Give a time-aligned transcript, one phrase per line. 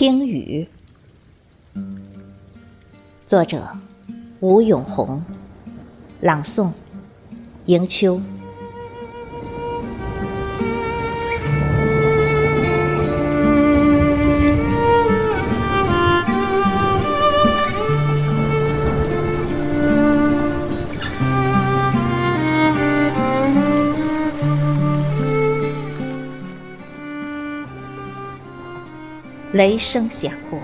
[0.00, 0.66] 听雨，
[3.26, 3.68] 作者
[4.40, 5.22] 吴永红，
[6.22, 6.70] 朗诵
[7.66, 8.18] 迎秋。
[29.52, 30.60] 雷声响过，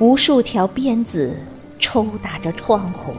[0.00, 1.36] 无数条鞭子
[1.78, 3.14] 抽打着窗户。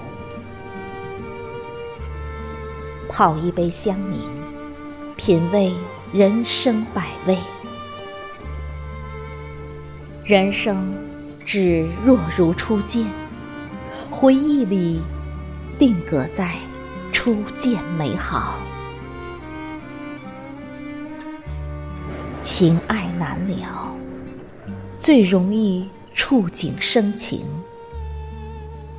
[3.08, 4.20] 泡一杯香茗，
[5.16, 5.74] 品味
[6.12, 7.38] 人生百味。
[10.26, 10.94] 人生
[11.46, 13.06] 只若如初见，
[14.10, 15.02] 回忆里
[15.80, 16.56] 定格在
[17.14, 18.60] 初见美好。
[22.42, 24.01] 情爱难了。
[25.02, 27.42] 最容易触景生情，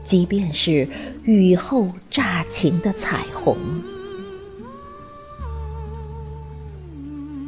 [0.03, 0.89] 即便是
[1.23, 3.57] 雨后乍晴的彩虹。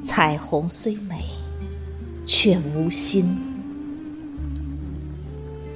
[0.04, 1.24] 彩虹虽美，
[2.24, 3.36] 却无心。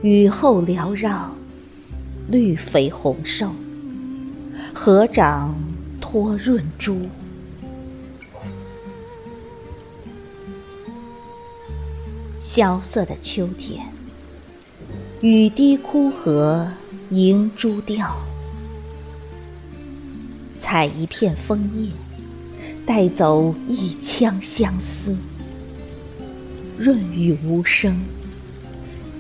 [0.03, 1.35] 雨后缭绕，
[2.31, 3.51] 绿肥红瘦，
[4.73, 5.53] 合掌
[6.01, 7.09] 托润珠。
[12.59, 13.87] 萧瑟的秋天，
[15.21, 16.73] 雨滴枯荷
[17.11, 18.17] 迎珠调，
[20.57, 21.93] 采一片枫叶，
[22.85, 25.17] 带走一腔相思。
[26.77, 27.97] 润雨无声，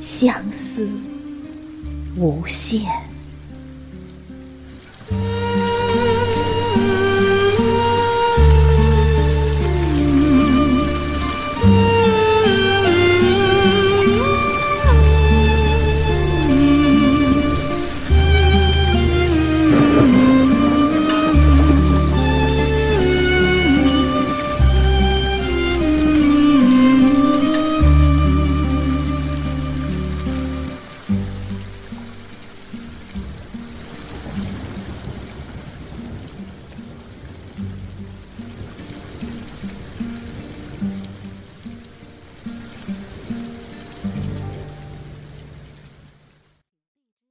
[0.00, 0.90] 相思
[2.16, 2.90] 无限。